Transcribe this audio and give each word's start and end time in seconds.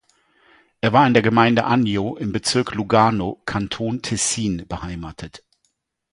Er 0.79 0.93
war 0.93 1.05
in 1.05 1.13
der 1.13 1.21
Gemeinde 1.21 1.63
Agno, 1.63 2.17
im 2.17 2.31
Bezirk 2.31 2.73
Lugano, 2.73 3.39
Kanton 3.45 4.01
Tessin 4.01 4.65
beheimatet. 4.67 5.43